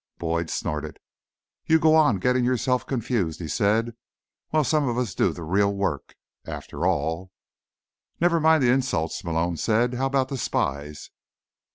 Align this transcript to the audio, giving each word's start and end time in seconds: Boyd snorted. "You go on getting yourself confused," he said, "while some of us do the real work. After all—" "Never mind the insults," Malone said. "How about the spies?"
Boyd 0.17 0.49
snorted. 0.49 0.97
"You 1.67 1.77
go 1.79 1.93
on 1.93 2.17
getting 2.17 2.43
yourself 2.43 2.87
confused," 2.87 3.39
he 3.39 3.47
said, 3.47 3.95
"while 4.49 4.63
some 4.63 4.87
of 4.89 4.97
us 4.97 5.13
do 5.13 5.31
the 5.31 5.43
real 5.43 5.71
work. 5.75 6.15
After 6.43 6.87
all—" 6.87 7.29
"Never 8.19 8.39
mind 8.39 8.63
the 8.63 8.71
insults," 8.73 9.23
Malone 9.23 9.57
said. 9.57 9.93
"How 9.93 10.07
about 10.07 10.29
the 10.29 10.39
spies?" 10.39 11.11